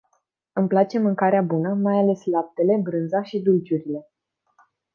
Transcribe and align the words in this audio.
Îmi 0.53 0.67
place 0.67 0.99
mâncarea 0.99 1.41
bună, 1.41 1.73
mai 1.73 1.97
ales 1.97 2.23
laptele, 2.25 2.79
brânza 2.83 3.23
și 3.23 3.39
dulciurile. 3.39 4.07